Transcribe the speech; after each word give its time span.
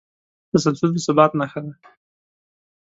تسلسل 0.51 0.89
د 0.95 0.97
ثبات 1.05 1.31
نښه 1.39 1.59
ده. 1.65 1.73